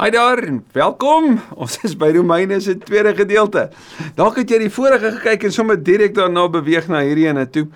[0.00, 1.36] Hi daar en welkom.
[1.60, 3.66] Ons is by Romeine se tweede gedeelte.
[4.16, 7.66] Dalk het jy die vorige gekyk en sommer direk daarna beweeg na hierdie ene toe.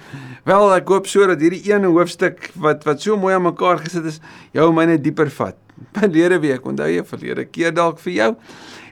[0.48, 4.08] Wel, ek hoop so dat hierdie een hoofstuk wat wat so mooi aan mekaar gesit
[4.08, 4.18] is,
[4.56, 5.60] jou myne dieper vat.
[6.00, 8.32] Verlede week, onthou jy verlede keer dalk vir jou,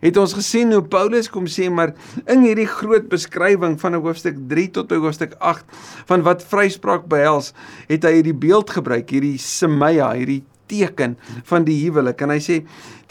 [0.05, 1.97] het ons gesien hoe Paulus kom sê maar
[2.29, 5.65] in hierdie groot beskrywing van hoofstuk 3 tot by hoofstuk 8
[6.13, 7.55] van wat vryspraak behels,
[7.89, 12.21] het hy hierdie beeld gebruik, hierdie semia, hierdie teken van die huwelik.
[12.25, 12.61] En hy sê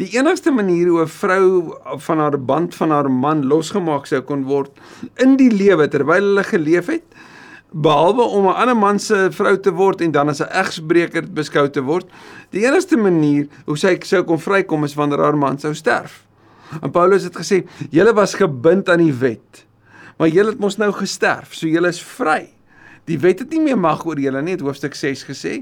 [0.02, 4.44] die enigste manier hoe 'n vrou van haar band van haar man losgemaak sou kon
[4.44, 4.71] word
[5.17, 7.03] in die lewe terwyl hulle geleef het
[7.73, 11.70] behalwe om 'n ander man se vrou te word en dan as 'n egsbreker beskou
[11.70, 12.05] te word
[12.52, 16.25] die enigste manier hoe sy sou kon vrykom is wanneer haar man sou sterf.
[16.81, 19.66] En Paulus het gesê julle was gebind aan die wet
[20.17, 22.53] maar julle het mos nou gesterf so julle is vry.
[23.09, 25.58] Die wet het nie meer mag oor julle nie, het hoofstuk 6 gesê.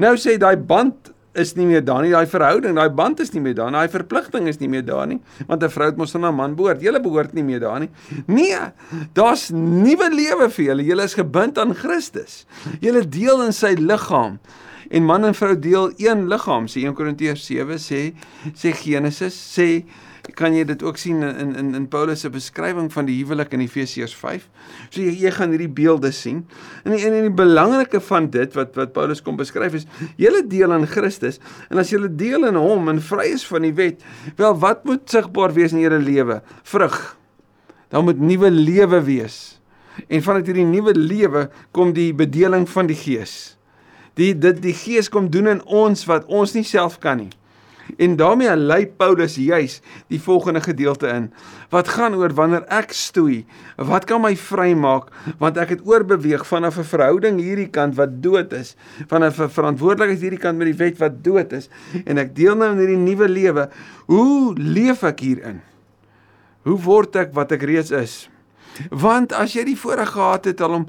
[0.00, 2.10] Nou sê daai band is nie meer daar nie.
[2.14, 3.78] Daai verhouding, daai band is nie meer daar nie.
[3.78, 5.20] Daai verpligting is nie meer daar nie.
[5.46, 6.80] Want 'n vrou moet aan 'n man behoort.
[6.80, 7.90] Julle behoort nie meer daar nie.
[8.26, 8.72] Nee,
[9.12, 10.84] daar's nuwe lewe vir julle.
[10.84, 12.46] Julle is gebind aan Christus.
[12.80, 14.38] Julle deel in sy liggaam.
[14.90, 16.66] En man en vrou deel een liggaam.
[16.66, 18.14] Sê 1 Korintiërs 7 sê
[18.54, 19.84] sê Genesis sê
[20.34, 23.62] kan jy dit ook sien in in in Paulus se beskrywing van die huwelik in
[23.62, 24.48] Efesiërs 5.
[24.90, 26.44] So jy, jy gaan hierdie beelde sien.
[26.84, 29.86] En die, en die belangrike van dit wat wat Paulus kom beskryf is
[30.20, 31.38] julle deel aan Christus
[31.70, 34.02] en as julle deel in hom en vry is van die wet,
[34.36, 36.40] wel wat moet sigbaar wees in julle lewe?
[36.66, 36.98] Vrug.
[37.94, 39.60] Daar moet nuwe lewe wees.
[40.08, 43.56] En vanuit hierdie nuwe lewe kom die bedeling van die Gees.
[44.16, 47.32] Die dit die Gees kom doen in ons wat ons nie self kan nie.
[47.98, 51.30] En daarmee lei Paulus juis die volgende gedeelte in
[51.70, 53.44] wat gaan oor wanneer ek stoei,
[53.76, 58.52] wat kan my vrymaak want ek het oorbeweeg vanaf 'n verhouding hierdie kant wat dood
[58.52, 58.76] is,
[59.08, 61.68] van 'n verantwoordelikheid hierdie kant met die wet wat dood is
[62.04, 63.68] en ek deel nou in hierdie nuwe lewe.
[64.06, 65.60] Hoe leef ek hierin?
[66.62, 68.28] Hoe word ek wat ek reeds is?
[68.90, 70.86] Want as jy die voorreg gehad het om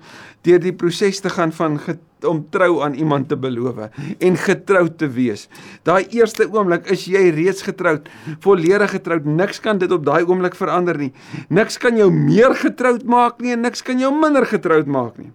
[0.47, 1.79] deur die proses te gaan van
[2.25, 5.47] om trou aan iemand te beloof en getroud te wees.
[5.85, 8.09] Daai eerste oomblik is jy reeds getroud,
[8.41, 9.25] volledig getroud.
[9.25, 11.11] Niks kan dit op daai oomblik verander nie.
[11.49, 15.31] Niks kan jou meer getroud maak nie en niks kan jou minder getroud maak nie.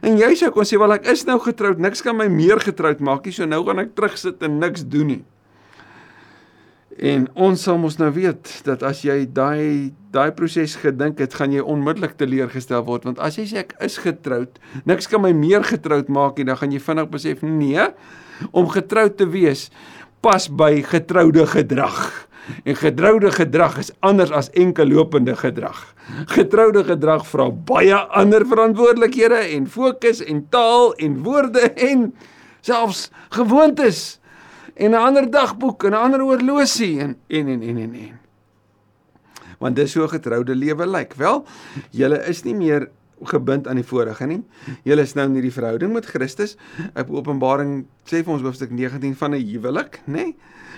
[0.00, 3.02] En jy sê kon sê wel ek is nou getroud, niks kan my meer getroud
[3.04, 5.22] maak nie, so nou gaan ek terugsit en niks doen nie.
[6.96, 11.54] En ons sal mos nou weet dat as jy daai daai proses gedink het, gaan
[11.54, 15.64] jy onmiddellik teleurgestel word want as jy sê ek is getroud, niks kan my meer
[15.64, 17.88] getroud maak nie, dan gaan jy vinnig besef nee,
[18.52, 19.70] om getroud te wees
[20.22, 22.28] pas by getroude gedrag.
[22.66, 25.78] En getroude gedrag is anders as enkellopende gedrag.
[26.30, 32.08] Getroude gedrag vra baie ander verantwoordelikhede en fokus en taal en woorde en
[32.62, 34.18] selfs gewoontes
[34.74, 37.94] en 'n ander dagboek en 'n ander oorlosie en en en en en.
[37.94, 38.21] en.
[39.62, 41.14] Want dis so getroude lewe lyk.
[41.20, 41.44] Wel,
[41.94, 42.88] julle is nie meer
[43.30, 44.40] gebind aan die vorige nie.
[44.88, 46.56] Julle is nou in hierdie verhouding met Christus.
[46.98, 50.12] Op Openbaring sê vir ons hoofstuk 19 van 'n huwelik, nê?
[50.12, 50.36] Nee?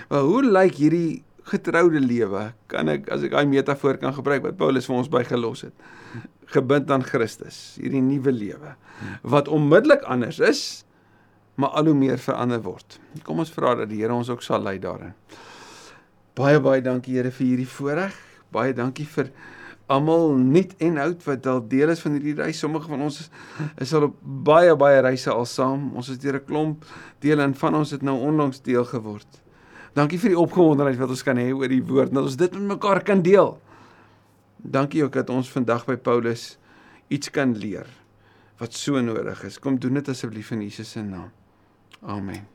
[0.09, 2.53] Wel, hoe lyk hierdie getroude lewe?
[2.67, 5.73] Kan ek as ek daai metafoor kan gebruik wat Paulus vir ons bygelos het?
[6.45, 8.75] Gebind aan Christus, hierdie nuwe lewe
[9.21, 10.85] wat onmiddellik anders is
[11.55, 12.99] maar al hoe meer verander word.
[13.23, 15.13] Kom ons vra dat die Here ons ook sal lei daarin.
[16.35, 18.17] Baie baie dankie Here vir hierdie voorreg.
[18.55, 19.31] Baie dankie vir
[19.91, 22.59] almal nuut en oud wat al deel is van hierdie reis.
[22.63, 23.29] Sommige van ons is,
[23.85, 25.91] is al op baie baie reise al saam.
[25.95, 26.85] Ons is deur 'n klomp
[27.19, 29.41] deel en van ons het nou onlangs deel geword.
[29.95, 32.51] Dankie vir die opgewondenheid wat ons kan hê oor die woord en dat ons dit
[32.53, 33.59] met mekaar kan deel.
[34.57, 36.57] Dankie ook dat ons vandag by Paulus
[37.07, 37.87] iets kan leer
[38.59, 39.59] wat so nodig is.
[39.59, 41.31] Kom doen dit asseblief in Jesus se naam.
[42.01, 42.54] Amen.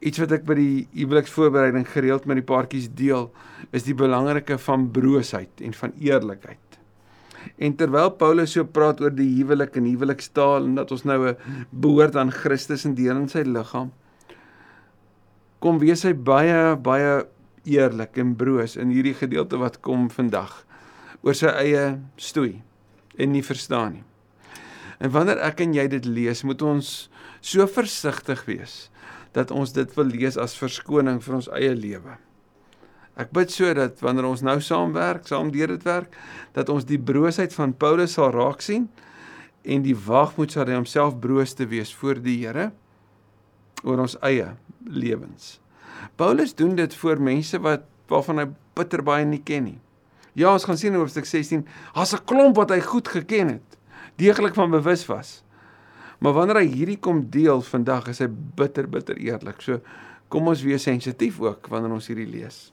[0.00, 3.30] Iets wat ek by die huweliksvoorbereiding gereeld met die paartjies deel,
[3.72, 6.58] is die belangrike van broosheid en van eerlikheid.
[7.60, 11.36] En terwyl Paulus so praat oor die huwelik en huwelikstaal en dat ons nou 'n
[11.70, 13.92] behoort aan Christus en deel in sy liggaam,
[15.60, 17.26] kom wees hy baie baie
[17.64, 20.64] eerlik en broos in hierdie gedeelte wat kom vandag
[21.22, 22.62] oor sy eie stoei
[23.16, 24.04] en nie verstaan nie.
[25.00, 28.90] En wanneer ek en jy dit lees, moet ons so versigtig wees
[29.34, 32.16] dat ons dit wil lees as verskoning vir ons eie lewe.
[33.14, 36.14] Ek bid so dat wanneer ons nou saamwerk, saam deur dit werk,
[36.54, 38.88] dat ons die broosheid van Paulus sal raak sien
[39.62, 42.72] en die wagmoed sal hy homself broos te wees voor die Here
[43.84, 44.50] oor ons eie
[44.84, 45.58] lewens.
[46.18, 49.78] Paulus doen dit vir mense wat waarvan hy bitter baie nie ken nie.
[50.34, 51.62] Ja, ons gaan sien in hoofstuk 16,
[51.94, 53.78] daar's 'n klomp wat hy goed geken het
[54.16, 55.43] deeglik van bewus was.
[56.18, 59.62] Maar wanneer hy hierdie kom deel vandag, is hy bitter bitter eerlik.
[59.62, 59.80] So
[60.34, 62.68] Kom ons wees sensitief ook wanneer ons hierdie lees.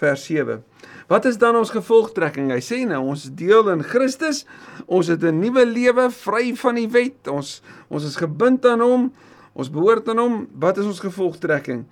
[0.00, 0.62] Vers 7.
[1.08, 2.50] Wat is dan ons gevolgtrekking?
[2.52, 4.44] Hy sê nou ons deel in Christus.
[4.86, 7.28] Ons het 'n nuwe lewe vry van die wet.
[7.28, 9.12] Ons ons is gebind aan hom.
[9.54, 10.48] Ons behoort aan hom.
[10.52, 11.86] Wat is ons gevolgtrekking?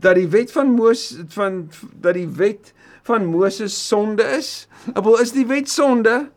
[0.00, 1.68] Dat die wet van Moses van
[2.00, 2.72] dat die wet
[3.02, 4.68] van Moses sonde is.
[4.94, 6.30] Appel is die wet sonde?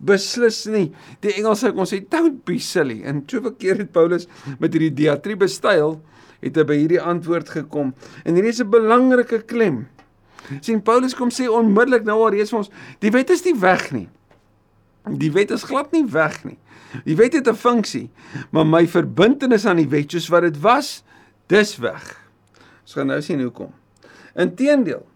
[0.00, 0.90] Beslis nie.
[1.20, 3.02] Die Engels sê ons sê don't be silly.
[3.04, 4.26] En twee keer het Paulus
[4.58, 6.00] met hierdie diatribe styl
[6.40, 7.94] het hy by hierdie antwoord gekom.
[8.24, 9.86] En hierdie is 'n belangrike klem
[10.58, 14.08] sien Paulus kom sê onmiddellik nou alreeds vir ons, die wet is nie weg nie.
[15.20, 16.58] Die wet is glad nie weg nie.
[17.06, 18.10] Die wet het 'n funksie,
[18.50, 21.02] maar my verbintenis aan die wet soos wat dit was,
[21.46, 22.18] dis weg.
[22.82, 23.72] Ons gaan nou sien hoekom.
[24.34, 25.06] Inteendeel,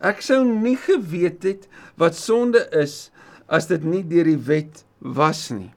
[0.00, 3.10] ek sou nie geweet het wat sonde is
[3.48, 5.70] as dit nie deur die wet was nie.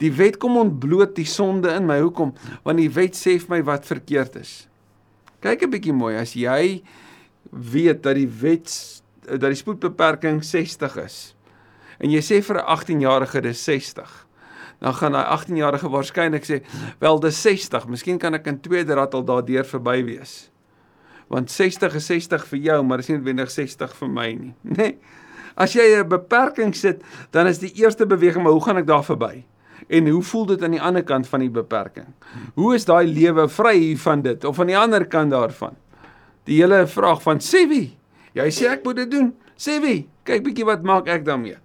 [0.00, 2.00] Die wet kom ontbloot die sonde in my.
[2.00, 2.32] Hoekom?
[2.64, 4.66] Want die wet sê vir my wat verkeerd is.
[5.40, 6.82] Kyk 'n bietjie mooi as jy
[7.50, 11.18] weet dat die wet dat die spoedbeperking 60 is
[11.98, 14.26] en jy sê vir 'n 18-jarige dis 60
[14.78, 16.62] dan gaan daai 18-jarige waarskynlik sê
[16.98, 20.50] wel dis 60 miskien kan ek in tweede rad al daardeur verby wees
[21.28, 24.76] want 60 is 60 vir jou maar is nie noodwendig 60 vir my nie nê
[24.76, 24.98] nee.
[25.58, 27.02] As jy 'n beperking sit
[27.34, 29.44] dan is die eerste beweging maar hoe gaan ek daar verby
[29.88, 32.08] en hoe voel dit aan die ander kant van die beperking
[32.54, 35.76] hoe is daai lewe vry van dit of aan die ander kant daarvan
[36.48, 37.92] die hele vraag van sê wie?
[38.36, 39.32] Jy sê ek moet dit doen.
[39.58, 40.06] Sê wie?
[40.28, 41.58] Kyk bietjie wat maak ek daarmee.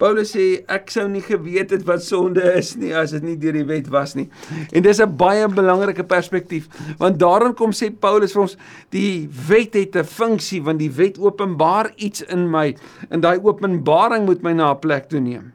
[0.00, 3.58] Paulus sê ek sou nie geweet het wat sonde is nie as dit nie deur
[3.58, 4.28] die wet was nie.
[4.72, 6.68] En dis 'n baie belangrike perspektief
[6.98, 8.56] want daarin kom sê Paulus vir ons
[8.90, 12.74] die wet het 'n funksie want die wet openbaar iets in my
[13.10, 15.52] en daai openbaring moet my na 'n plek toe neem.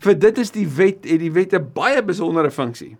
[0.00, 2.96] Vir dit is die wet het die wet 'n baie besondere funksie.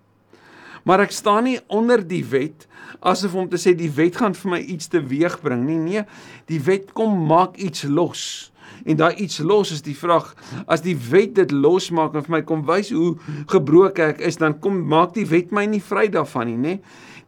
[0.88, 2.66] Maar ek staan nie onder die wet
[3.02, 5.78] asof om te sê die wet gaan vir my iets teweegbring nie.
[5.82, 6.06] Nee,
[6.50, 8.52] die wet kom maak iets los.
[8.86, 10.32] En daai iets los is die vraag
[10.66, 13.14] as die wet dit losmaak en vir my kom wys hoe
[13.50, 16.74] gebroken ek is, dan kom maak die wet my nie vry daarvan nie, nê?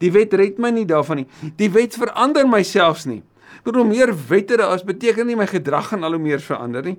[0.02, 1.52] Die wet red my nie daarvan nie.
[1.58, 3.22] Die wet verander myself nie.
[3.64, 6.99] Hoe meer wette daar is, beteken nie my gedrag gaan al hoe meer verander nie.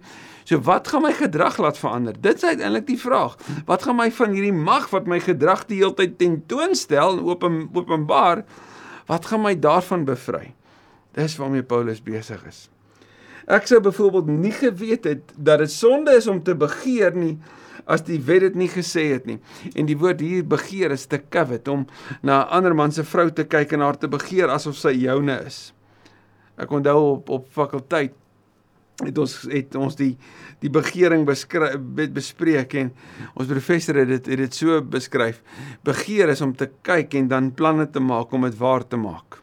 [0.50, 2.16] So wat gaan my gedrag laat verander?
[2.18, 3.38] Dit is uiteindelik die vraag.
[3.66, 7.60] Wat gaan my van hierdie mag wat my gedrag die hele tyd tentoonstel en open
[7.74, 8.46] openbaar,
[9.10, 10.56] wat gaan my daarvan bevry?
[11.14, 12.66] Dis waarmee Paulus besig is.
[13.46, 17.36] Ek sou byvoorbeeld nie geweet het dat dit sonde is om te begeer nie
[17.86, 19.38] as die wet dit nie gesê het nie.
[19.78, 21.86] En die woord hier begeer is te covet om
[22.22, 25.46] na 'n ander man se vrou te kyk en haar te begeer asof sy joune
[25.46, 25.74] is.
[26.58, 28.14] Ek onthou op op fakulteit
[29.04, 30.14] het ons het ons die
[30.64, 31.76] die begering beskryf
[32.16, 32.92] bespreek en
[33.36, 35.42] ons professor het dit het dit so beskryf.
[35.84, 39.42] Begeer is om te kyk en dan planne te maak om dit waar te maak.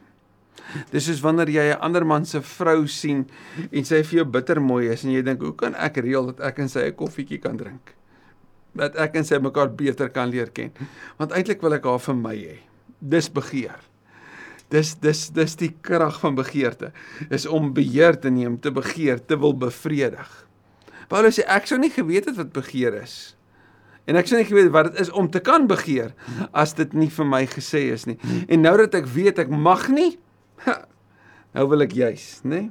[0.93, 3.27] Dis soos wanneer jy 'n ander man se vrou sien
[3.71, 6.41] en sy vir jou bitter mooi is en jy dink hoe kan ek reël dat
[6.41, 7.95] ek en sy 'n koffietjie kan drink?
[8.75, 10.73] Dat ek en sy mekaar beter kan leer ken.
[11.19, 12.59] Want eintlik wil ek haar vir my hê.
[13.01, 13.92] Dis begeer.
[14.73, 16.93] Dis dis dis die krag van begeerte.
[17.31, 20.31] Is om beheer te neem, te begeer, te wil bevredig.
[21.13, 23.35] Paulus sê ek sou nie geweet het wat begeer is.
[24.09, 26.15] En ek sou nie geweet wat dit is om te kan begeer
[26.51, 28.17] as dit nie vir my gesê is nie.
[28.49, 30.17] En nou dat ek weet ek mag nie,
[31.55, 32.65] nou wil ek juis, nê?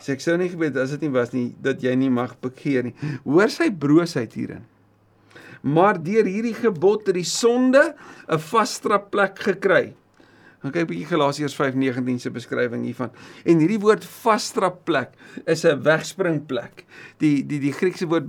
[0.00, 2.88] Sê ek sou nie geweet as dit nie was nie dat jy nie mag begeer
[2.88, 2.94] nie.
[3.26, 4.64] Hoor sy broosheid hierin.
[5.64, 7.94] Maar deur hierdie gebod het die sonde
[8.28, 9.94] 'n vasstra plek gekry.
[10.64, 13.10] Dan kyk 'n bietjie Galasiërs 5:19 se beskrywing hiervan.
[13.44, 15.12] En hierdie woord vastra plek
[15.44, 16.86] is 'n wegspringplek.
[17.20, 18.24] Die die die Griekse woord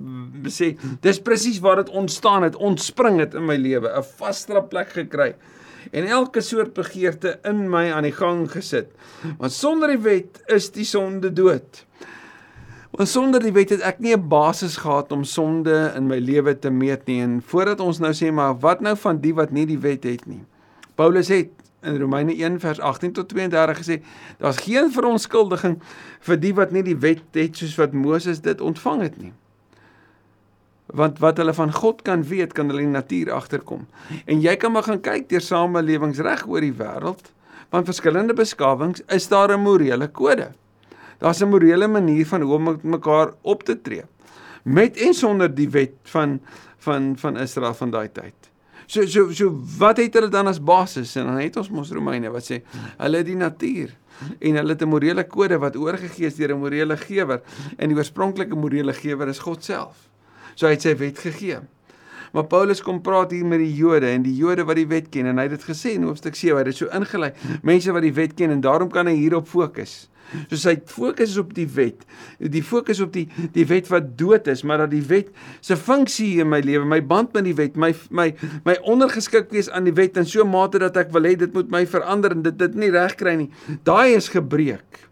[0.52, 4.90] sê dis presies waar dit ontstaan het, ontspring het in my lewe, 'n vastra plek
[4.90, 5.36] gekry.
[5.92, 8.92] En elke soort begeerte in my aan die gang gesit.
[9.38, 11.86] Want sonder die wet is die sonde dood.
[12.92, 16.60] Want sonder die wet het ek nie 'n basis gehad om sonde in my lewe
[16.60, 17.22] te meet nie.
[17.22, 20.26] En voordat ons nou sê maar wat nou van die wat nie die wet het
[20.26, 20.44] nie.
[20.96, 23.98] Paulus het in Romeine 1 vers 18 tot 32 gesê
[24.42, 25.80] daar's geen verontskuldiging
[26.28, 29.34] vir die wat nie die wet het soos wat Moses dit ontvang het nie.
[30.86, 33.88] Want wat hulle van God kan weet, kan hulle in die natuur agterkom.
[34.26, 37.32] En jy kan maar gaan kyk deur samelewings reg oor die wêreld,
[37.74, 40.52] van verskillende beskawings is daar 'n morele kode.
[41.20, 44.04] Daar's 'n morele manier van hoe om met mekaar op te tree
[44.66, 46.40] met en sonder die wet van
[46.78, 48.50] van van Israel van daai tyd.
[48.88, 51.16] So so so wat het hulle dan as basis?
[51.16, 52.62] En dan het ons mos Romeine wat sê
[52.98, 53.94] hulle het die natuur
[54.40, 57.42] en hulle het 'n morele kode wat oorgegee is deur 'n morele gewer
[57.78, 60.10] en die oorspronklike morele gewer is God self.
[60.56, 61.60] So hy het sy wet gegee.
[62.36, 65.26] Maar Paulus kom praat hier met die Jode en die Jode wat die wet ken
[65.26, 67.32] en hy het dit gesê in hoofstuk 7, hy het dit so ingelei.
[67.64, 70.10] Mense wat die wet ken en daarom kan hy hierop fokus.
[70.50, 72.06] So sy fokus is op die wet.
[72.40, 76.42] Die fokus op die die wet wat dood is, maar dat die wet se funksie
[76.44, 78.32] in my lewe, my band met die wet, my my
[78.68, 81.54] my ondergeskik wees aan die wet in so 'n mate dat ek wil hê dit
[81.54, 83.50] moet my verander en dit dit nie regkry nie.
[83.84, 85.10] Daai is gebreek.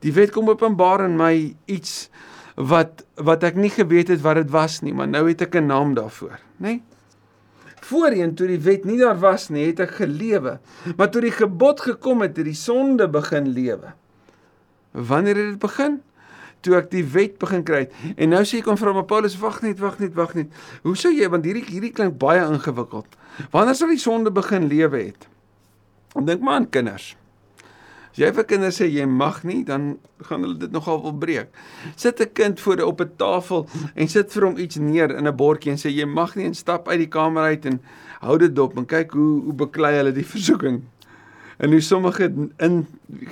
[0.00, 2.10] Die wet kom openbaar in my iets
[2.56, 5.66] wat wat ek nie geweet het wat dit was nie, maar nou het ek 'n
[5.66, 6.68] naam daarvoor, nê?
[6.68, 6.82] Nee?
[7.80, 10.58] Voorheen toe die wet nie daar was nie, het ek gelewe,
[10.96, 13.94] maar toe die gebod gekom het, het die sonde begin lewe.
[14.90, 16.00] Wanneer het dit begin?
[16.60, 17.94] Toe ek die wet begin kry het.
[18.16, 20.50] En nou sê ek vra maar Paulus, wag net, wag net, wag net.
[20.82, 23.08] Hoe sou jy want hierdie hierdie klink baie ingewikkeld.
[23.54, 25.28] Wanneer sal die sonde begin lewe het?
[26.14, 27.14] Dink maar aan kinders.
[28.10, 29.92] As jy vir kinders sê jy mag nie, dan
[30.26, 31.52] gaan hulle dit nogal wil breek.
[31.96, 35.36] Sit 'n kind voor op 'n tafel en sit vir hom iets neer in 'n
[35.36, 37.80] bordjie en sê jy mag nie en stap uit die kamer uit en
[38.20, 40.82] hou dit dop en kyk hoe hoe beklei hulle die versoeking.
[41.60, 42.86] En hoe sommige in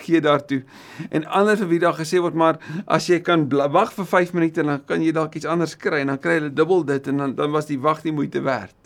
[0.04, 0.62] gee daartoe.
[1.11, 4.62] En ander vir wie daar gesê word maar as jy kan wag vir 5 minute
[4.62, 7.35] dan kan jy dalk iets anders kry en dan kry hulle dubbel dit en dan
[7.38, 8.76] dan was die wag nie moeite werd.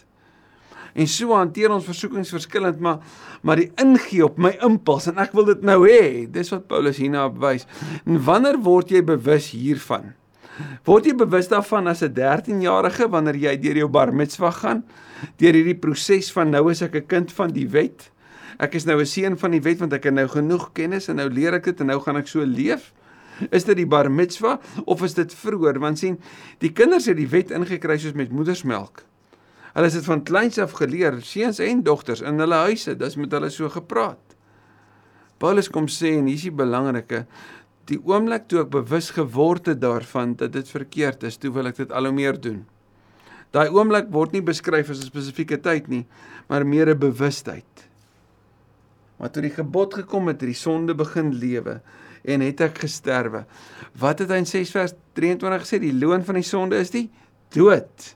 [0.92, 3.00] En so hanteer ons versoekings verskillend, maar
[3.42, 6.28] maar die ingee op my impuls en ek wil dit nou hê.
[6.30, 7.64] Dis wat Paulus hierna wys.
[8.06, 10.12] En wanneer word jy bewus hiervan?
[10.86, 14.84] Word jy bewus daarvan as 'n 13-jarige wanneer jy deur jou bar mitzvah gaan,
[15.38, 18.10] deur hierdie proses van nou is ek 'n kind van die wet.
[18.58, 21.16] Ek is nou 'n seun van die wet want ek het nou genoeg kennis en
[21.16, 22.92] nou leer ek dit en nou gaan ek so leef.
[23.50, 25.78] Is dit die bar mitzvah of is dit vroeër?
[25.78, 26.18] Want sien,
[26.58, 29.04] die kinders het die wet ingekry soos met moedersmelk.
[29.72, 33.32] Hulle het dit van kleins af geleer, seuns en dogters in hulle huise, dis met
[33.32, 34.36] hulle so gepraat.
[35.38, 37.24] Paulus kom sê en hier is die belangrike,
[37.90, 41.80] die oomblik toe ek bewus geword het daarvan dat dit verkeerd is, toe wil ek
[41.80, 42.60] dit al hoe meer doen.
[43.52, 46.06] Daai oomblik word nie beskryf as 'n spesifieke tyd nie,
[46.48, 47.88] maar meer 'n bewustheid.
[49.22, 51.76] Maar toe die gebod gekom het, het die sonde begin lewe
[52.26, 53.44] en het ek gesterwe.
[53.98, 55.78] Wat het hy in 6 vers 23 gesê?
[55.82, 57.06] Die loon van die sonde is die
[57.54, 58.08] dood.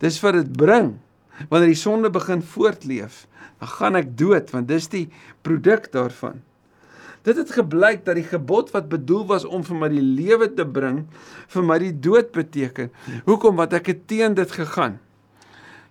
[0.00, 0.94] Dis wat dit bring.
[1.50, 3.24] Wanneer die sonde begin voortleef,
[3.60, 5.08] dan gaan ek dood want dis die
[5.44, 6.40] produk daarvan.
[7.24, 10.64] Dit het gebleik dat die gebod wat bedoel was om vir my die lewe te
[10.64, 11.02] bring,
[11.52, 12.92] vir my die dood beteken.
[13.28, 13.60] Hoekom?
[13.60, 15.00] Want ek teen dit gegaan.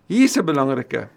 [0.09, 1.09] Hier's 'n belangrike.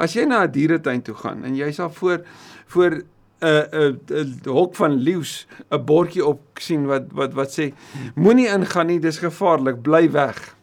[0.00, 2.24] As jy na 'n dieretuin toe gaan en jy sal voor
[2.72, 3.04] voor 'n
[3.44, 7.72] uh, 'n uh, uh, hok van leeu's 'n bordjie op sien wat wat wat sê
[8.14, 10.56] moenie ingaan nie, dis gevaarlik, bly weg.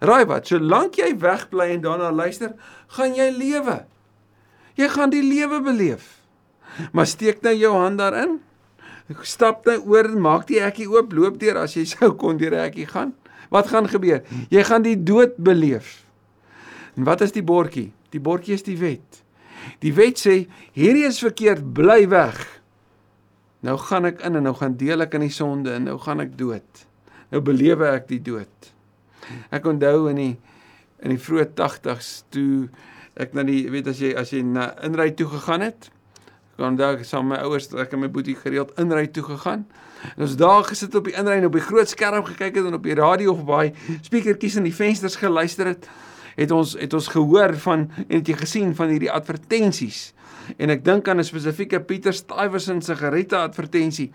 [0.00, 2.52] Raai wat, solank jy wegbly en daarna luister,
[2.86, 3.86] gaan jy lewe.
[4.76, 6.20] Jy gaan die lewe beleef.
[6.92, 8.40] Maar steek nou jou hand daarin.
[9.22, 12.64] Stap nou oor maak die hekkie oop, loop deur as jy sou kon deur die
[12.64, 13.14] hekkie gaan.
[13.48, 14.22] Wat gaan gebeur?
[14.50, 16.04] Jy gaan die dood beleef.
[16.96, 17.92] En wat is die bordjie?
[18.16, 19.22] Die bordjie is die wet.
[19.84, 20.46] Die wet sê
[20.76, 22.40] hierdie is verkeerd, bly weg.
[23.66, 26.22] Nou gaan ek in en nou gaan deel ek in die sonde en nou gaan
[26.24, 26.84] ek dood.
[27.32, 28.70] Nou belewe ek die dood.
[29.54, 30.34] Ek onthou in die
[31.04, 32.70] in die vroeë 80s toe
[33.20, 35.90] ek na die weet as jy as jy na inry toe gegaan het.
[36.56, 39.66] Onthou ek saam met my ouers ek en my boetie gereeld inry toe gegaan.
[40.14, 42.78] En ons daar gesit op die inry en op die groot skerm gekyk het en
[42.78, 43.74] op die radio of baie
[44.06, 45.88] speakertjies in die vensters geluister het,
[46.36, 50.12] het ons het ons gehoor van en het jy gesien van hierdie advertensies
[50.56, 54.10] en ek dink aan 'n spesifieke Pieter Stuyvesant sigarette advertensie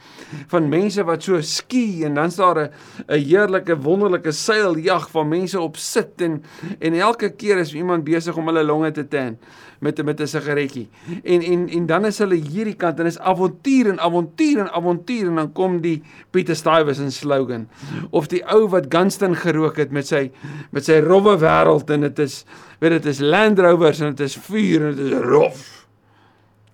[0.47, 2.69] van mense wat so ski en dan's daar 'n
[3.07, 6.43] 'n heerlike wonderlike seiljag van mense op sit en
[6.79, 9.37] en elke keer is iemand besig om hulle longe te tan
[9.81, 10.89] met met 'n sigaretjie.
[11.23, 15.27] En en en dan is hulle hierdie kant en is avontuur en avontuur en avontuur
[15.27, 17.67] en dan kom die Pieter Stuyvesant slogan
[18.09, 20.31] of die ou wat Gunston gerook het met sy
[20.69, 22.45] met sy rowwe wêreld en dit is
[22.79, 25.80] weet dit is Land Rovers en dit is vuur en dit is rof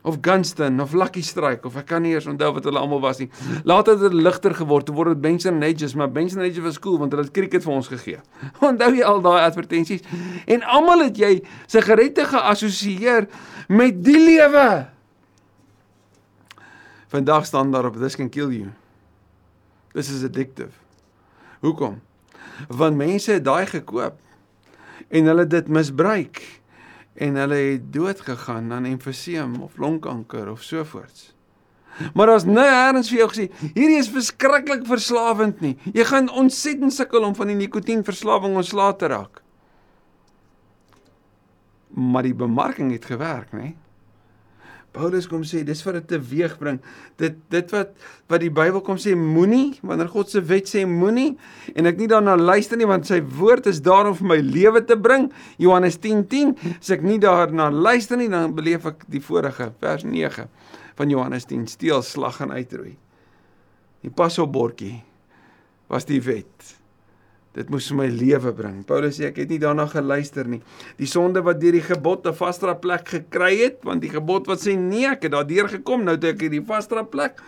[0.08, 3.20] of Gunston of Lucky Strike of ek kan nie eers onthou wat hulle almal was
[3.20, 3.28] nie.
[3.68, 7.12] Later het dit ligter geword, word dit Benson Hedges, maar Benson Hedges was cool want
[7.16, 8.22] hulle het cricket vir ons gegee.
[8.70, 10.06] Onthou jy al daai advertensies?
[10.48, 11.34] En almal het jy
[11.68, 13.28] sigarette geassosieer
[13.68, 14.68] met die lewe.
[17.12, 18.72] Vandag staan daar op this can kill you.
[19.94, 20.72] This is addictive.
[21.60, 22.00] Hoekom?
[22.68, 24.18] Want mense het daai gekoop
[25.08, 26.42] en hulle dit misbruik
[27.18, 31.34] en hulle het dood gegaan aan emfyseem of longkanker of so voorts.
[32.14, 35.74] Maar daar's nêrens vir jou gesê hierdie is verskriklik verslawend nie.
[35.98, 39.42] Jy gaan ontsettend sukkel om van die nikotienverslawing ontslae te raak.
[41.98, 43.74] Maar die bemarking het gewerk, nê?
[44.98, 46.80] Paulus kom sê dis wat dit teweeg bring.
[47.22, 47.94] Dit dit wat
[48.28, 51.36] wat die Bybel kom sê moenie wanneer God se wet sê moenie
[51.76, 54.84] en ek nie daarna luister nie want sy woord is daar om vir my lewe
[54.86, 55.30] te bring.
[55.62, 60.06] Johannes 10:10 10, as ek nie daarna luister nie dan beleef ek die vorige vers
[60.08, 60.48] 9
[60.98, 62.96] van Johannes 10 steel slag en uitroei.
[64.02, 64.98] Die pasopbordjie
[65.92, 66.78] was die wet.
[67.58, 68.84] Dit moes my lewe bring.
[68.86, 70.62] Paulus sê ek het nie daarna geluister nie.
[71.00, 74.62] Die sonde wat deur die gebod 'n vasdra plek gekry het, want die gebod wat
[74.62, 77.42] sê nee, ek het daardeur gekom, nou het ek hierdie vasdra plek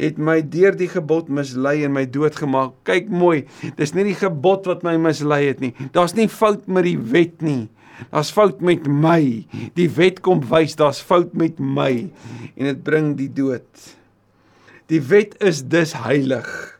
[0.00, 2.74] het my deur die gebod mislei en my dood gemaak.
[2.86, 3.44] Kyk mooi,
[3.78, 5.74] dis nie die gebod wat my mislei het nie.
[5.94, 7.68] Daar's nie fout met die wet nie.
[8.10, 9.46] Daar's fout met my.
[9.78, 12.10] Die wet kom wys daar's fout met my
[12.56, 13.66] en dit bring die dood.
[14.90, 16.73] Die wet is dus heilig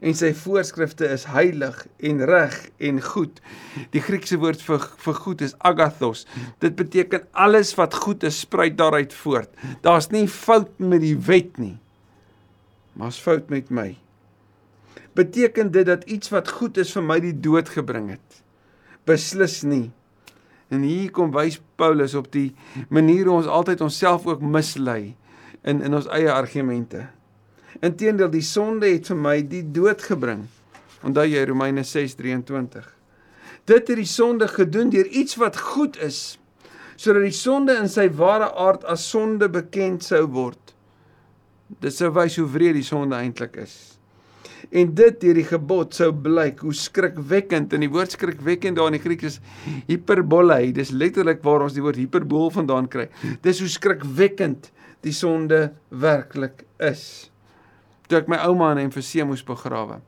[0.00, 2.56] en sy voorskrifte is heilig en reg
[2.88, 3.40] en goed.
[3.94, 6.24] Die Griekse woord vir vir goed is agathos.
[6.62, 9.50] Dit beteken alles wat goed is spruit daaruit voort.
[9.82, 11.76] Daar's nie fout met die wet nie.
[12.98, 13.92] Maar's fout met my.
[15.18, 18.42] Beteken dit dat iets wat goed is vir my die dood gebring het?
[19.06, 19.88] Beslis nie.
[20.68, 22.50] En hier kom wys Paulus op die
[22.92, 25.16] manier hoe ons altyd onsself ook mislei
[25.62, 27.06] in in ons eie argumente.
[27.84, 30.46] Inteendeel die sonde het vir my die dood gebring.
[31.06, 32.86] Onthou jy Romeine 6:23.
[33.68, 36.38] Dit het die sonde gedoen deur iets wat goed is
[36.98, 40.74] sodat die sonde in sy ware aard as sonde bekend sou word.
[41.78, 43.76] Dit sou wys hoe wreed die sonde eintlik is.
[44.74, 48.98] En dit deur die gebod sou blyk hoe skrikwekkend en die woord skrikwekkend daar in
[48.98, 49.38] die Grieks is
[49.86, 50.72] hyperbolei.
[50.74, 53.06] Dis letterlik waar ons die woord hyperbool vandaan kry.
[53.46, 54.72] Dis hoe skrikwekkend
[55.06, 57.30] die sonde werklik is
[58.08, 60.00] toe ek my ouma in MFC moes begrawe.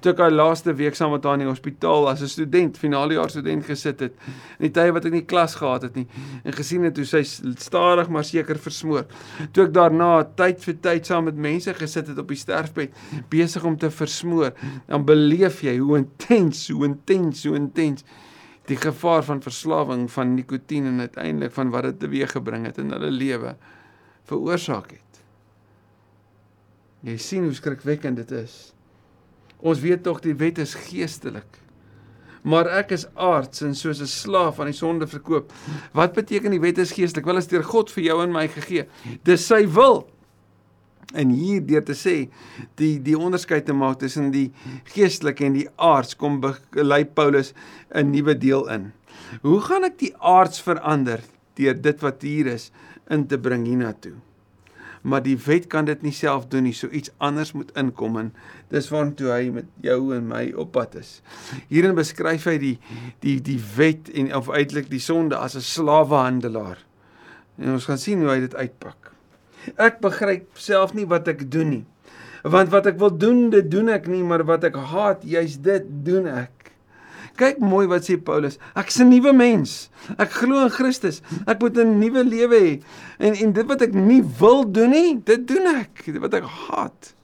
[0.00, 3.14] Toe ek haar laaste week saam met haar in die hospitaal as 'n student, finale
[3.14, 4.12] jaar student gesit het,
[4.58, 6.06] in die tye wat ek nie klas gehad het nie
[6.44, 9.04] en gesien het hoe sy stadig maar seker versmoor.
[9.52, 12.90] Toe ek daarna tyd vir tyd saam met mense gesit het op die sterfbed,
[13.28, 14.52] besig om te versmoor,
[14.88, 18.04] dan beleef jy hoe intens, hoe intens, hoe intens
[18.66, 23.10] die gevaar van verslawing van nikotien en uiteindelik van wat dit teweeggebring het in hulle
[23.10, 23.56] lewe
[24.24, 25.03] veroorsaak het.
[27.04, 28.72] Jy sien hoe skrikwekkend dit is.
[29.60, 31.60] Ons weet tog die wet is geestelik.
[32.44, 35.52] Maar ek is aards en soos 'n slaaf aan die sonde verkoop.
[35.92, 37.24] Wat beteken die wet is geestelik?
[37.24, 38.86] Wel is deur God vir jou en my gegee.
[39.24, 40.08] Dis sy wil.
[41.14, 42.28] En hier deur te sê
[42.76, 44.52] die die onderskeid te maak tussen die
[44.84, 46.40] geestelike en die aards kom
[46.72, 47.54] lei Paulus
[47.94, 48.92] 'n nuwe deel in.
[49.42, 51.20] Hoe gaan ek die aards verander
[51.54, 52.70] deur dit wat hier is
[53.10, 54.14] in te bring hiernatoe?
[55.04, 58.30] Maar die wet kan dit nie self doen nie, so iets anders moet inkom en
[58.72, 61.18] dis waartoe hy met jou en my op pad is.
[61.68, 62.74] Hierin beskryf hy die
[63.24, 66.80] die die wet en of uitelik die sonde as 'n slawehandelaar.
[67.60, 69.12] En ons gaan sien hoe hy dit uitpak.
[69.76, 71.84] Ek begryp self nie wat ek doen nie.
[72.42, 75.84] Want wat ek wil doen, dit doen ek nie, maar wat ek haat, juist dit
[76.04, 76.63] doen ek.
[77.36, 78.58] Kyk mooi wat sê Paulus.
[78.78, 79.90] Ek's 'n nuwe mens.
[80.18, 81.20] Ek glo in Christus.
[81.46, 82.82] Ek moet 'n nuwe lewe hê.
[83.18, 86.04] En en dit wat ek nie wil doen nie, dit doen ek.
[86.04, 87.14] Dit wat ek haat.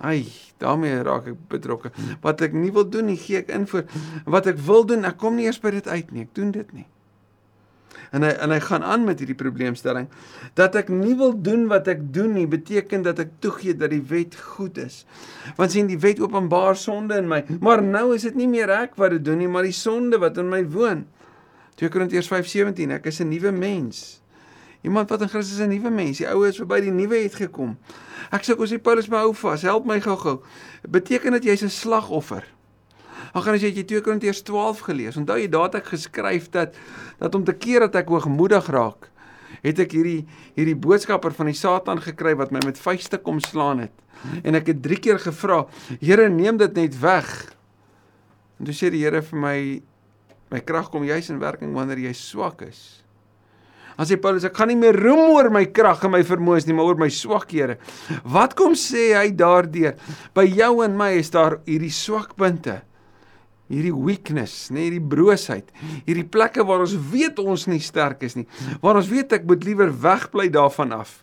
[0.00, 0.26] Ai,
[0.58, 1.90] daarmee raak ek betrokke.
[2.20, 3.84] Wat ek nie wil doen nie, gee ek in vir.
[4.26, 6.22] Wat ek wil doen, ek kom nie eers by dit uit nie.
[6.22, 6.86] Ek doen dit nie
[8.10, 10.08] en hy en hy gaan aan met hierdie probleemstelling.
[10.58, 14.02] Dat ek nie wil doen wat ek doen nie beteken dat ek toegee dat die
[14.08, 15.02] wet goed is.
[15.58, 17.44] Want sien die wet openbaar sonde in my.
[17.60, 20.38] Maar nou is dit nie meer ek wat dit doen nie maar die sonde wat
[20.38, 21.06] in my woon.
[21.80, 24.22] 2 Korintiërs 5:17 ek is 'n nuwe mens.
[24.82, 27.78] Iemand wat in Christus 'n nuwe mens die ou is verby die nuwe het gekom.
[28.30, 30.42] Ek sê kos die Paulus my hou vas help my gou-gou
[30.88, 32.53] beteken dat jy's 'n slagoffer
[33.34, 35.16] Ag gaan as jy 2 Korintiërs 12 gelees.
[35.18, 36.76] Onthou jy daar het ek geskryf dat
[37.18, 39.08] dat om te keer dat ek hoogmoedig raak,
[39.64, 40.20] het ek hierdie
[40.54, 43.94] hierdie boodskapper van die Satan gekry wat my met vuiste kom slaan het.
[44.46, 45.64] En ek het 3 keer gevra,
[45.98, 47.30] Here, neem dit net weg.
[48.60, 49.58] En toe sê die Here vir my
[50.54, 53.02] my krag kom juis in werking wanneer jy swak is.
[53.98, 56.74] As jy Paulus, ek gaan nie meer roem oor my krag en my vermoëns nie,
[56.74, 57.80] maar oor my swakhede.
[58.22, 59.98] Wat kom sê hy daardeur?
[60.34, 62.82] By jou en my is daar hierdie swakpunte
[63.72, 65.70] hierdie weakness, nê, hierdie broosheid,
[66.04, 68.46] hierdie plekke waar ons weet ons nie sterk is nie,
[68.82, 71.22] waar ons weet ek moet liewer wegbly daarvan af.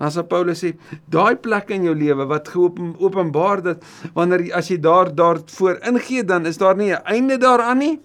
[0.00, 0.72] As Paulus sê,
[1.12, 3.82] daai plek in jou lewe wat geopenbaar dat
[4.16, 8.00] wanneer as jy daar daarvoor ingee, dan is daar nie 'n einde daaraan nie.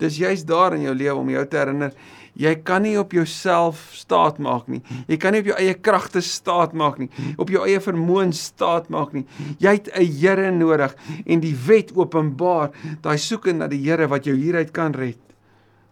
[0.00, 1.92] Dis juist daar in jou lewe om jou te herinner
[2.32, 4.80] Jy kan nie op jouself staat maak nie.
[5.04, 7.10] Jy kan nie op jou eie kragte staat maak nie.
[7.36, 9.26] Op jou eie vermoëns staat maak nie.
[9.60, 12.70] Jy het 'n Here nodig en die wet openbaar
[13.02, 15.18] daai soeke na die Here wat jou hieruit kan red.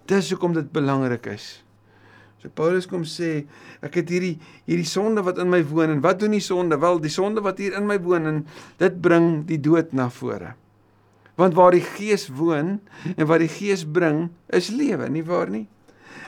[0.06, 1.62] Dis hoekom dit belangrik is
[2.40, 3.44] So Paulus kom sê,
[3.84, 6.78] ek het hierdie hierdie sonde wat in my woon en wat doen die sonde?
[6.80, 8.46] Wel, die sonde wat hier in my woon en
[8.78, 10.54] dit bring die dood na vore.
[11.40, 12.78] Want waar die Gees woon
[13.16, 15.66] en wat die Gees bring, is lewe, nie waar nie?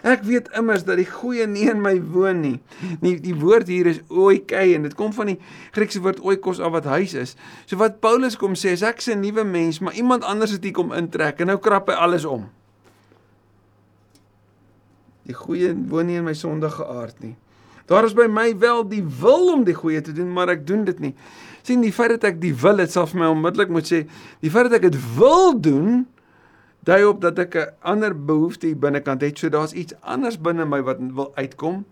[0.03, 2.57] Ek weet immers dat die goeie nie in my woon nie.
[3.05, 5.37] Nie die woord hier is oikei en dit kom van die
[5.77, 7.37] Griekse woord oikos af wat huis is.
[7.70, 10.75] So wat Paulus kom sê is ek's 'n nuwe mens, maar iemand anders het hier
[10.75, 12.48] kom intrek en nou krap hy alles om.
[15.22, 17.37] Die goeie woon nie in my sondige aard nie.
[17.87, 20.85] Daar is by my wel die wil om die goeie te doen, maar ek doen
[20.85, 21.14] dit nie.
[21.62, 24.01] sien die feit dat ek die wil het sal vir my onmiddellik moet sê,
[24.42, 26.03] die feit dat ek dit wil doen,
[26.83, 29.38] dui op dat ek 'n ander behoefte hier binnekant het.
[29.38, 31.85] So daar's iets anders binne my wat wil uitkom.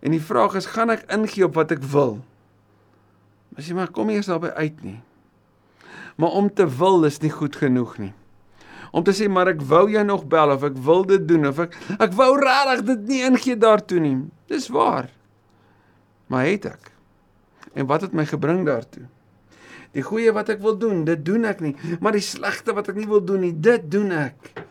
[0.00, 2.24] En die vraag is, gaan ek ingee op wat ek wil?
[3.56, 5.00] As jy maar kom eers daarby uit nie.
[6.16, 8.12] Maar om te wil is nie goed genoeg nie.
[8.92, 11.58] Om te sê maar ek wou jou nog bel of ek wil dit doen of
[11.58, 14.16] ek ek wou regtig dit nie ingee daartoe nie.
[14.46, 15.08] Dis waar.
[16.32, 16.90] Maar het ek.
[17.74, 19.06] En wat het my gebring daartoe?
[19.94, 22.98] Die goeie wat ek wil doen, dit doen ek nie, maar die slegte wat ek
[22.98, 24.64] nie wil doen nie, dit doen ek.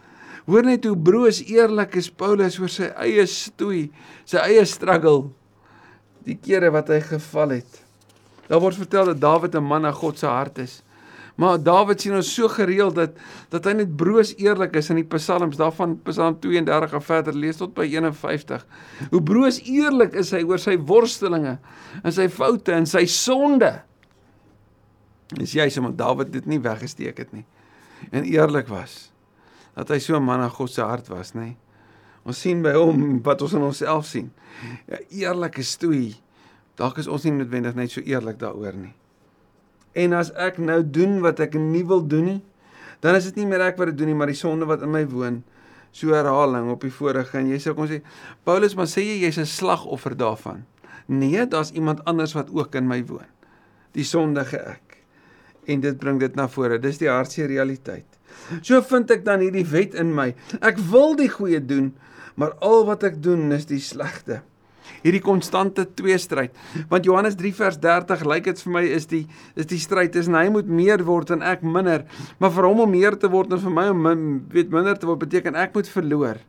[0.44, 3.86] Hoor net hoe broos eerlik is Paulus oor sy eie stoei,
[4.28, 5.30] sy eie struggle,
[6.28, 7.80] die kere wat hy geval het.
[8.50, 10.82] Daar word vertel dat Dawid 'n man na God se hart is.
[11.36, 13.16] Maar Dawid sien ons so gereeld dat
[13.50, 17.58] dat hy net broos eerlik is in die psalms daarvan Psalm 32 en verder lees
[17.58, 18.66] tot by 51.
[19.10, 21.58] Hoe broos eerlik is hy oor sy worstelinge
[22.04, 23.72] en sy foute en sy sonde.
[25.34, 27.46] Dis jy sommer Dawid dit nie weggesteek het nie.
[28.12, 29.10] En eerlik was
[29.74, 31.56] dat hy so 'n man na God se hart was, nê.
[32.24, 34.32] Ons sien by hom wat ons in onsself sien.
[34.88, 36.16] 'n ja, Eerlike stoei.
[36.76, 38.94] Dalk is ons nie noodwendig net so eerlik daaroor nie.
[39.94, 42.42] En as ek nou doen wat ek nie wil doen nie,
[43.04, 44.92] dan is dit nie meer ek wat dit doen nie, maar die sonde wat in
[44.94, 45.42] my woon.
[45.94, 48.00] So herhaling op die vorige en jy sê kom sê
[48.48, 50.66] Paulus, maar sê jy jy's 'n slagoffer daarvan?
[51.08, 53.30] Nee, daar's iemand anders wat ook in my woon.
[53.94, 54.94] Die sondige ek
[55.68, 56.80] en dit bring dit na vore.
[56.80, 58.08] Dis die hartse realiteit.
[58.62, 60.34] So vind ek dan hierdie wet in my.
[60.62, 61.94] Ek wil die goeie doen,
[62.36, 64.42] maar al wat ek doen is die slegte.
[65.04, 66.54] Hierdie konstante tweestryd.
[66.90, 70.36] Want Johannes 3 vers 30 lyk dit vir my is die is die stryd tussen
[70.36, 72.06] hy moet meer word en ek minder.
[72.40, 75.10] Maar vir hom om meer te word en vir my om min, weet minder te
[75.10, 76.42] word beteken ek moet verloor.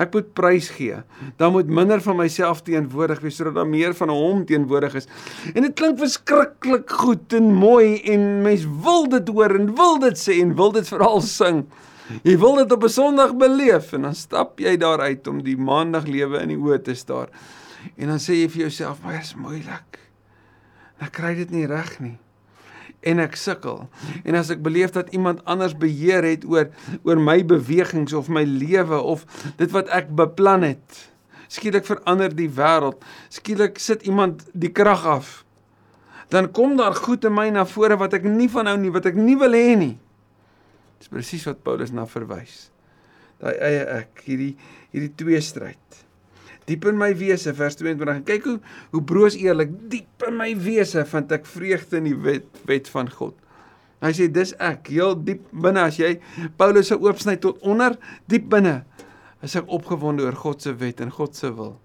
[0.00, 1.02] Ek moet prys gee.
[1.40, 5.08] Dan moet minder van myself teenwoordig wees sodat daar meer van hom teenwoordig is.
[5.52, 10.18] En dit klink verskriklik goed en mooi en mens wil dit hoor en wil dit
[10.18, 11.66] sê en wil dit veral sing.
[12.26, 15.56] Jy wil dit op 'n Sondag beleef en dan stap jy daar uit om die
[15.56, 17.28] maandag lewe in die oë te staar.
[17.96, 19.98] En dan sê jy vir jouself, "Maar is moeilik."
[20.98, 22.18] Dan kry dit nie reg nie
[23.02, 23.86] en ek sukkel.
[24.26, 26.70] En as ek beleef dat iemand anders beheer het oor
[27.02, 29.24] oor my bewegings of my lewe of
[29.58, 31.00] dit wat ek beplan het,
[31.52, 33.02] skielik verander die wêreld.
[33.32, 35.32] Skielik sit iemand die krag af.
[36.32, 39.10] Dan kom daar goed in my na vore wat ek nie van hou nie, wat
[39.10, 39.96] ek nie wil hê nie.
[41.02, 42.70] Dis presies wat Paulus na verwys.
[43.42, 44.54] Daai eie ek, hierdie
[44.92, 46.02] hierdie twee stryd
[46.68, 48.58] diep in my wese vers 22 en kyk hoe
[48.94, 53.10] hoe broos eerlik diep in my wese vind ek vreugde in die wet wet van
[53.10, 53.36] God.
[54.02, 56.16] Hy sê dis ek heel diep binne as jy
[56.58, 57.96] Paulus se oopsny tot onder
[58.30, 58.80] diep binne
[59.42, 61.76] is ek opgewonde oor God se wet en God se wil.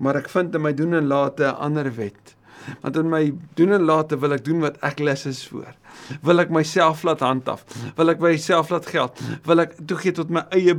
[0.00, 2.34] Maar ek vind in my doen en late 'n ander wet.
[2.82, 5.74] Want in my doen en late wil ek doen wat ek lus is voor.
[6.22, 7.64] Wil ek myself laat handhaaf?
[7.96, 9.20] Wil ek myself laat geld?
[9.44, 10.74] Wil ek toegee tot my eie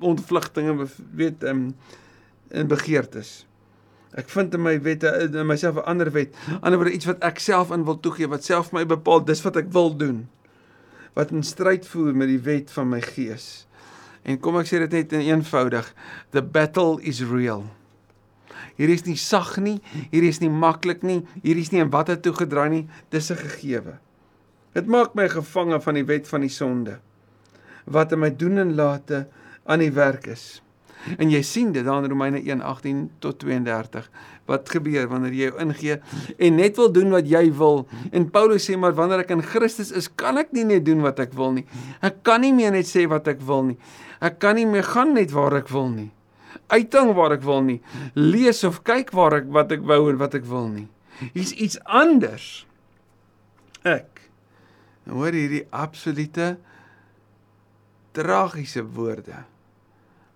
[0.00, 1.70] ontvlugtinge weet ehm um,
[2.48, 3.46] en begeertes.
[4.16, 7.70] Ek vind in my wette in myself 'n ander wet, anderswoorde iets wat ek self
[7.70, 10.28] in wil toegee, wat self my bepaal, dis wat ek wil doen.
[11.14, 13.66] Wat in stryd voer met die wet van my gees.
[14.24, 15.94] En kom ek sê dit net eenvoudig,
[16.30, 17.64] the battle is real.
[18.76, 19.80] Hier is nie sag nie,
[20.10, 23.36] hier is nie maklik nie, hier is nie in watter toe gedraai nie, dis 'n
[23.36, 23.98] gegewe.
[24.74, 27.00] Dit maak my gevange van die wet van die sonde
[27.86, 29.26] wat in my doen en late
[29.64, 30.60] aan die werk is.
[31.18, 34.08] En jy sien dit dan in Romeine 1:18 tot 32
[34.46, 35.98] wat gebeur wanneer jy jou ingee
[36.38, 37.86] en net wil doen wat jy wil.
[38.12, 41.20] En Paulus sê maar wanneer ek in Christus is, kan ek nie net doen wat
[41.22, 41.66] ek wil nie.
[42.00, 43.78] Ek kan nie meer net sê wat ek wil nie.
[44.20, 46.10] Ek kan nie meer gaan net waar ek wil nie.
[46.72, 47.80] Uiting waar ek wil nie.
[48.14, 50.88] Lees of kyk waar ek wat ek wou en wat ek wil nie.
[51.34, 52.66] Hier's iets anders.
[53.86, 54.24] Ek
[55.06, 56.56] hoor hierdie absolute
[58.16, 59.44] tragiese woorde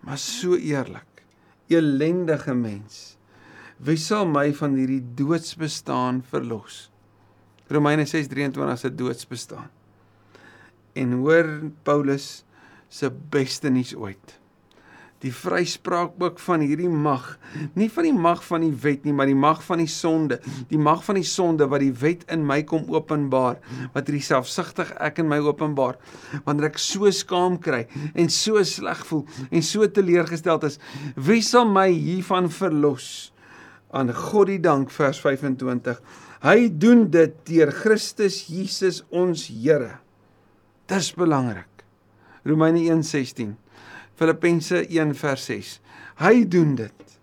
[0.00, 1.24] maar so eerlik.
[1.66, 3.16] Elendige mens.
[3.76, 6.90] Wie sal my van hierdie doodsbestaan verlos?
[7.70, 9.70] Romeine 6:23 se doodsbestaan.
[10.92, 12.44] En hoor Paulus
[12.88, 14.39] se beste nuus ooit.
[15.20, 17.24] Die vryspraak ook van hierdie mag.
[17.76, 20.38] Nie van die mag van die wet nie, maar die mag van die sonde.
[20.70, 23.58] Die mag van die sonde wat die wet in my kom openbaar,
[23.94, 26.00] wat hierdie selfsugtig ek in my openbaar.
[26.46, 30.80] Wanneer ek so skaam kry en so sleg voel en so teleurgesteld is,
[31.16, 33.30] wie sal my hiervan verlos?
[33.92, 35.98] Aan God die dank vers 25.
[36.46, 39.98] Hy doen dit deur Christus Jesus ons Here.
[40.88, 41.66] Dis belangrik.
[42.46, 43.58] Romeine 1:16
[44.20, 45.76] Filippense 1 vers 6.
[46.20, 47.14] Hy doen dit.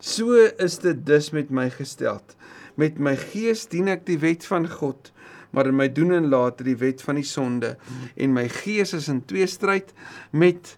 [0.00, 2.36] So is dit dus met my gesteld.
[2.80, 5.12] Met my gees dien ek die wet van God,
[5.54, 7.76] maar in my doen en laat die wet van die sonde
[8.16, 9.92] en my gees is in tweestryd
[10.34, 10.74] met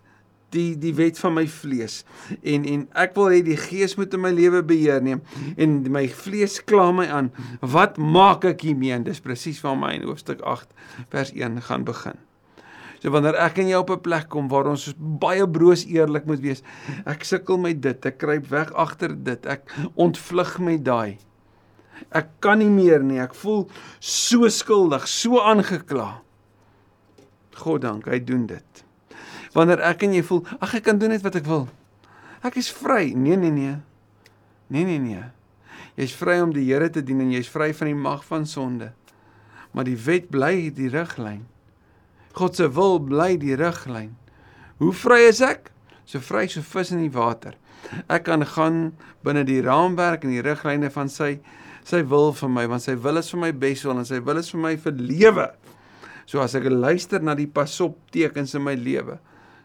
[0.54, 2.02] die die wet van my vlees
[2.42, 5.24] en en ek wil hê die gees moet in my lewe beheer neem
[5.56, 7.32] en my vlees kla my aan
[7.76, 10.76] wat maak ek hiermee en dis presies waar my in hoofstuk 8
[11.14, 12.20] vers 1 gaan begin
[13.02, 16.40] So wanneer ek en jy op 'n plek kom waar ons baie broos eerlik moet
[16.40, 16.62] wees,
[17.04, 19.62] ek sukkel met dit, ek kruip weg agter dit, ek
[19.94, 21.18] ontvlug met daai.
[22.12, 23.68] Ek kan nie meer nie, ek voel
[24.00, 26.22] so skuldig, so aangekla.
[27.56, 28.84] God dank, hy doen dit.
[29.56, 31.68] Wanneer ek en jy voel, ag ek kan doen net wat ek wil.
[32.44, 33.14] Ek is vry.
[33.16, 33.76] Nee nee nee.
[34.68, 35.24] Nee nee nee.
[35.96, 38.92] Jy's vry om die Here te dien en jy's vry van die mag van sonde.
[39.72, 41.46] Maar die wet bly die riglyn.
[42.36, 44.10] God se wil bly die riglyn.
[44.76, 45.70] Hoe vry is ek?
[46.04, 47.54] So vry so vis in die water.
[48.12, 48.80] Ek kan gaan
[49.24, 51.38] binne die raamwerk en die riglyne van sy
[51.86, 54.50] sy wil vir my want sy wil is vir my beswil en sy wil is
[54.52, 55.46] vir my vir lewe.
[56.26, 59.20] So as ek luister na die pasop tekens in my lewe,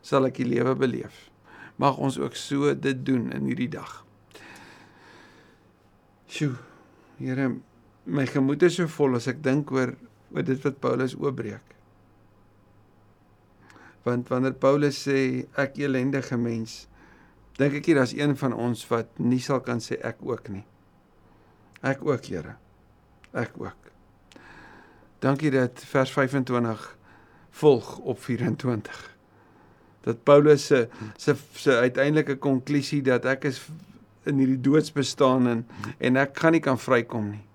[0.06, 1.28] sal ek die lewe beleef.
[1.82, 3.90] Mag ons ook so dit doen in hierdie dag.
[6.32, 6.54] Sjoe.
[7.18, 7.50] Here,
[8.06, 9.98] my gemoed is so vol as ek dink oor
[10.32, 11.81] oor dit wat Paulus oopbreek
[14.04, 16.86] want wanneer Paulus sê ek elendige mens
[17.60, 20.64] dink ek hier daar's een van ons wat nie sal kan sê ek ook nie.
[21.86, 22.56] Ek ook Here.
[23.34, 23.92] Ek ook.
[25.22, 26.98] Dankie dat vers 25
[27.62, 29.12] volg op 24
[30.02, 30.88] dat Paulus se
[31.18, 33.62] se se uiteindelike konklusie dat ek is
[34.26, 37.46] in hierdie doodsbestaan en en ek gaan nie kan vrykom nie.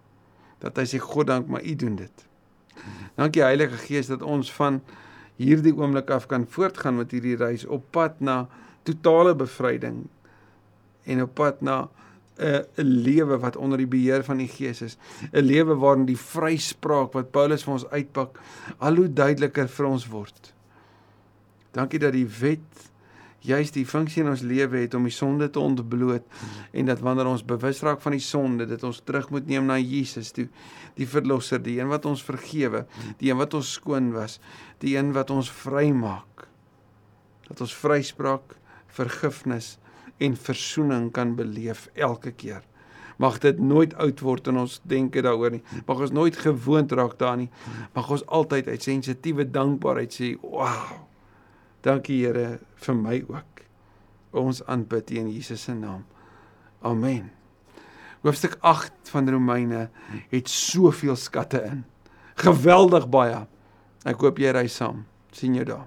[0.63, 2.27] Dat hy sê God dank maar u doen dit.
[3.17, 4.81] Dankie Heilige Gees dat ons van
[5.37, 8.47] hierdie oomblik af kan voortgaan met hierdie reis op pad na
[8.83, 10.07] totale bevryding
[11.05, 11.89] en op pad na
[12.39, 14.97] 'n 'n lewe wat onder die beheer van die Gees is,
[15.33, 18.41] 'n lewe waarin die vryspraak wat Paulus vir ons uitpak
[18.79, 20.53] al hoe duideliker vir ons word.
[21.73, 22.91] Dankie dat die wet
[23.47, 26.27] juist die funksie in ons lewe het om die sonde te ontbloot
[26.73, 29.79] en dat wanneer ons bewus raak van die sonde, dit ons terug moet neem na
[29.81, 30.49] Jesus toe,
[30.99, 32.85] die verlosser, die een wat ons vergewe,
[33.21, 34.39] die een wat ons skoon was,
[34.83, 36.47] die een wat ons vrymaak.
[37.47, 38.57] Dat ons vryspraak,
[38.97, 39.77] vergifnis
[40.23, 42.65] en verzoening kan beleef elke keer.
[43.23, 45.63] Mag dit nooit oud word in ons denke daaroor nie.
[45.89, 47.51] Mag ons nooit gewoond raak daarin nie.
[47.97, 51.06] Mag ons altyd uit sensitiewe dankbaarheid sê, "Wow,
[51.87, 53.63] Dankie Here vir my ook.
[54.37, 56.03] Ons aanbid U in Jesus se naam.
[56.83, 57.31] Amen.
[58.27, 59.87] Hoofstuk 8 van Romeine
[60.33, 61.85] het soveel skatte in.
[62.43, 63.45] Geweldig baie.
[64.03, 65.05] Ek hoop jy ry saam.
[65.37, 65.85] sien jou daar.